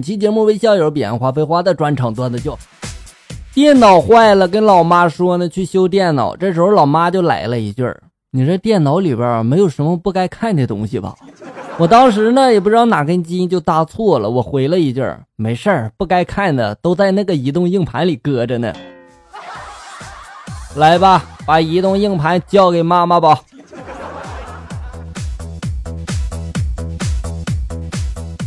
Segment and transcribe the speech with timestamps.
[0.00, 2.58] 本期节目为校友彼岸花废话的专场段子就
[3.52, 6.34] 电脑坏了，跟老妈说呢去修电脑。
[6.34, 7.86] 这时候老妈就来了一句
[8.32, 11.14] ：“你这电脑里边没有什么不该看的东西吧？”
[11.76, 15.04] 我当时呢也不知道哪根筋就搭错了，我回了一句
[15.36, 18.72] ：“没事儿，不该看的都在那个移动硬盘里搁着呢。”
[20.76, 23.38] 来吧，把移动硬盘交给妈妈吧。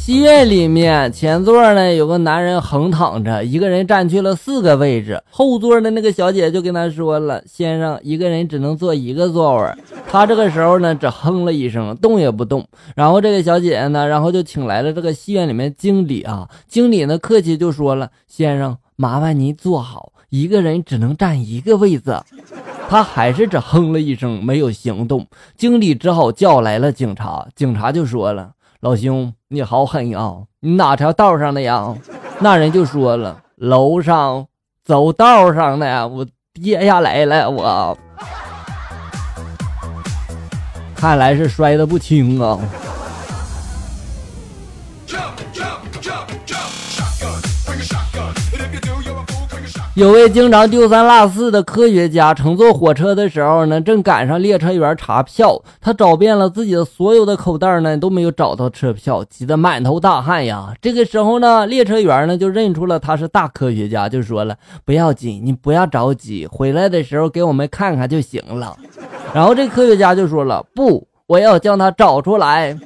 [0.00, 5.22] 戏院里面前座呢有个男人横躺着，一个人占据了四个位置。
[5.28, 9.70] 后座的那个小姐就跟他说了：“先生，一个人只能坐一个座位。”
[10.10, 12.66] 他这个时候呢只哼了一声，动也不动。
[12.96, 16.48] 然后这个小姐姐呢，然后就请来了这个戏院里面经理啊。
[16.66, 22.18] 经理呢客气就说了：“先生，麻烦您坐好，一个人只能占一个位子。”
[22.88, 25.26] 他还是只哼了一声，没有行动。
[25.58, 27.46] 经理只好叫来了警察。
[27.54, 28.52] 警察就说了。
[28.82, 30.36] 老兄，你好狠呀！
[30.60, 31.94] 你哪条道上的呀？
[32.38, 34.46] 那人就说了：“楼上
[34.82, 37.50] 走道上的，我跌下来了。
[37.50, 37.98] 我
[40.96, 42.58] 看来是摔的不轻啊。”
[49.94, 55.60] 有位经常丢三落四的科学家，乘坐火车的时候呢，正赶上列车员查票。
[55.80, 60.72] 他找遍了自己的所有的口袋呢，都没有找到车票，急得满头大汗呀。
[60.80, 68.76] 这个时候呢，列车员呢就认出了他是大科学家，就说了：“不要紧，你不要着急，回来的时候给我们看看就行了。”
[69.34, 72.78] 然后这科学家就说了：“不，我要将他找出来。”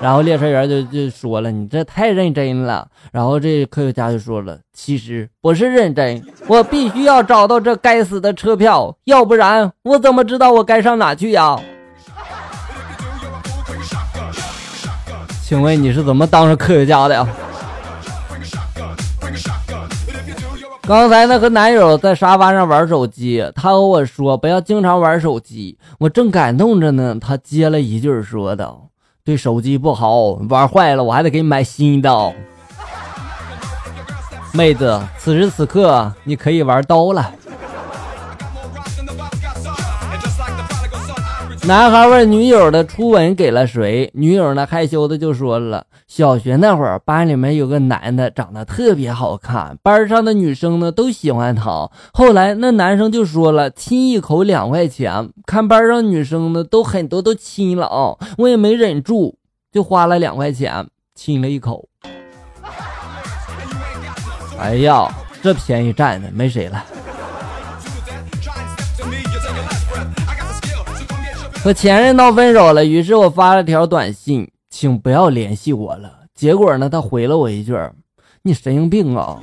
[0.00, 11.58] 然后列车员就就说了：“你这太认真了。”然后这科学家就说了：“其实不是认真，我必须要找到这该死的车票，要不然我怎么知道我该上哪去呀？”
[15.42, 17.26] 请问你是怎么当上科学家的呀？
[20.82, 28.88] 刚才呢和男友在沙发上玩手机，他和我说不要经常玩手机，我正感动着呢，他接了一句说道。
[29.26, 32.32] 对手机不好，玩坏了我还得给你买新的。
[34.52, 37.32] 妹子，此时此刻你可以玩刀了。
[41.66, 44.08] 男孩问女友的初吻给了谁？
[44.14, 51.90] 女友呢害羞的就说了：小学那会儿，班里面有个男的长得特别好看，班上的女生呢都喜欢他。
[52.12, 55.28] 后来那男生就说了：亲一口两块钱。
[55.44, 59.36] 看班上女生呢都很多都亲了啊，我也没忍住，
[59.72, 61.88] 就花了两块钱亲了一口。
[64.60, 65.12] 哎呀，
[65.42, 66.84] 这便宜占的没谁了。
[71.66, 76.20] 和前任闹分手了，于是我发了条短信，请不要联系我了。
[76.32, 77.76] 结果呢，他回了我一句
[78.42, 79.40] ：“你神经病啊！”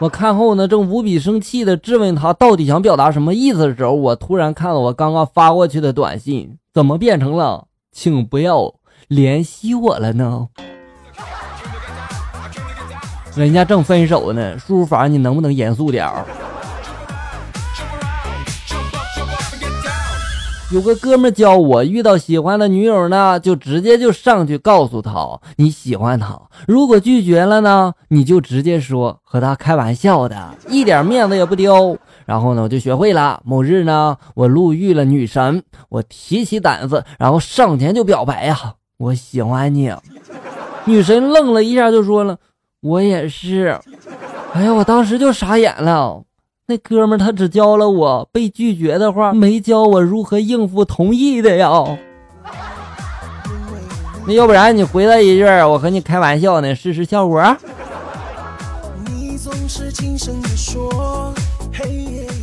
[0.00, 8.74] 我看后呢，正无比生气的质问他到底想表达什么意思的时候，我突然看到我刚刚发过去的短信怎么变成了“请不要
[9.08, 10.46] 联系我了”呢？
[13.34, 16.26] 人家正分手呢，输入法你能不能严肃点儿？
[20.70, 26.40] 有个哥们教我，遇到喜欢的女友呢，就直接就上去告诉她你喜欢她。
[26.66, 31.96] 如果拒绝了呢，你就直接说和她开玩笑的，一点面子也不丢。
[32.24, 33.40] 然后呢，我就学会了。
[33.44, 39.92] 某日呢，我路遇了女神，我提起胆子，然后上前就表白呀，我喜欢你。
[40.86, 42.38] 女神愣了一下，就说了，
[42.80, 43.78] 我也是。
[44.54, 46.22] 哎呀，我当时就傻眼了。
[46.66, 51.70] 那哥们他只教了我被拒绝的话，没教我如何应付同意的呀。
[54.26, 57.42] 那要不然你回他一句，我和你开玩笑呢，试试效果。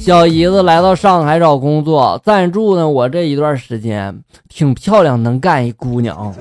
[0.00, 6.34] 小姨子来到上海找工作，暂住呢我这一段时间，挺漂亮，能干一姑娘。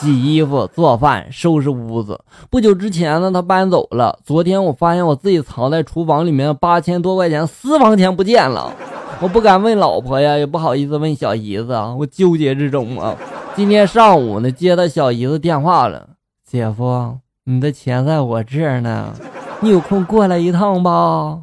[0.00, 2.20] 洗衣服、做饭、收拾屋子。
[2.48, 4.16] 不久之前呢，他搬走了。
[4.24, 8.72] 昨天我发现我自己藏在厨房里面八千多块钱私房钱不见了。
[9.20, 13.16] 我不敢问老婆呀，也不好意思问小姨子啊，我纠结之中啊。
[13.56, 16.10] 今天上午呢，接到小姨子电话了，
[16.48, 19.12] 姐夫，你的钱在我这儿呢，
[19.60, 21.40] 你有空过来一趟吧？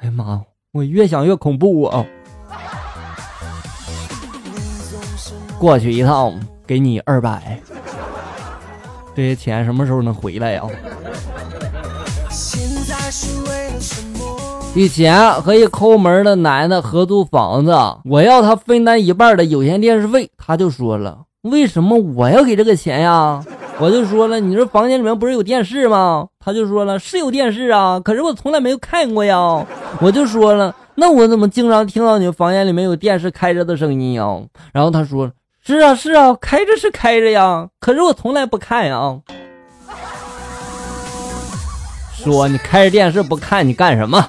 [0.00, 2.06] 哎呀妈，我越想越恐怖啊！
[5.58, 6.32] 过去一趟，
[6.64, 7.60] 给你二百。
[9.14, 10.62] 这些钱什么时候能回来呀？
[14.74, 23.44] 以前和一抠门的男的合租房子，我要他分担一半的有线电视费，他就说了：“为什么我要给这个钱呀？”
[23.80, 26.28] 我就说了，你说房间里面不是有电视吗？
[26.38, 29.66] 他就说了是有电视啊，可是我从来没有看过呀。
[30.00, 34.40] 我就说了，那我怎么经常听到你房间里面有电视开着的声音呀？
[34.72, 39.20] 然后他说是啊是啊，开着是开着呀，可是我从来不看呀。
[42.16, 44.28] 说你开着电视不看，你干什么？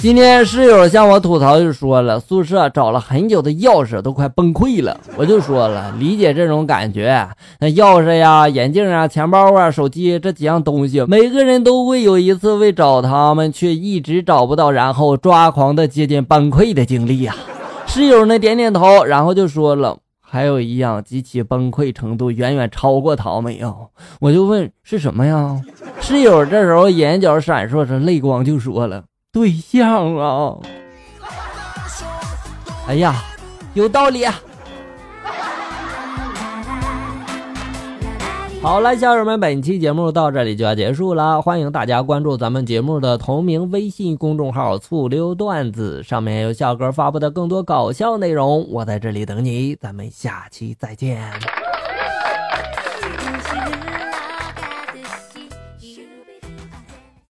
[0.00, 4.98] 今天室友向我吐槽，就说了宿舍找了很久的钥匙都快崩溃了。
[5.14, 7.28] 我就说了，理解这种感觉。
[7.58, 17.34] 那钥匙呀、眼镜啊、钱包啊、手机这几样东西，每个人都会有一次为找他们却一直找不到，然后抓狂的接近崩溃的经历呀。
[17.86, 23.70] 室友呢点点头，然后就说了，还有一样极其崩溃程度远远超过他们呀。
[24.18, 25.60] 我就问是什么呀？
[26.00, 29.02] 室友这时候眼角闪烁着泪光，就说了。
[29.32, 30.56] 对象啊！
[32.88, 33.22] 哎呀，
[33.74, 34.26] 有道理。
[38.60, 41.40] 好了，小友们，本期节目到这里就要结束了。
[41.40, 48.68] 欢迎大家关注咱们节目的同名微信公众号“醋溜段子”，上面有笑哥发布的更多搞笑内容。
[48.70, 51.32] 我在这里等你，咱们下期再见。